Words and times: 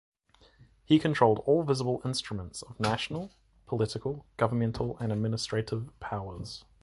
He 0.83 0.97
controlled 0.97 1.43
all 1.45 1.61
visible 1.61 2.01
instruments 2.03 2.63
of 2.63 2.79
national, 2.79 3.29
political, 3.67 4.25
governmental 4.35 4.97
and 4.97 5.11
administrative 5.13 5.89
powers. 5.99 6.65